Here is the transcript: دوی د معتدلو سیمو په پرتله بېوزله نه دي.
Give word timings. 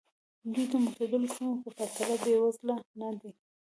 دوی 0.53 0.65
د 0.71 0.73
معتدلو 0.83 1.27
سیمو 1.35 1.61
په 1.63 1.69
پرتله 1.77 2.15
بېوزله 2.23 2.75
نه 2.99 3.09
دي. 3.19 3.31